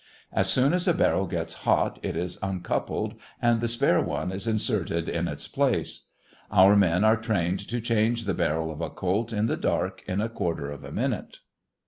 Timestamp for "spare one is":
3.67-4.47